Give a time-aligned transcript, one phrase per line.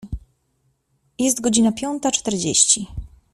[1.19, 2.87] Jest godzina piąta czterdzieści.